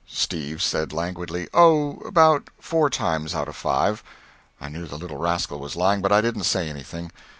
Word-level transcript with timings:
Steve 0.07 0.63
said 0.63 0.91
languidly, 0.91 1.47
"Oh, 1.53 1.97
about 2.07 2.49
four 2.59 2.89
times 2.89 3.35
out 3.35 3.47
of 3.47 3.55
five." 3.55 4.03
I 4.59 4.67
knew 4.67 4.87
the 4.87 4.97
little 4.97 5.17
rascal 5.17 5.59
was 5.59 5.75
lying, 5.75 6.01
but 6.01 6.11
I 6.11 6.21
didn't 6.21 6.45
say 6.45 6.67
anything. 6.69 7.11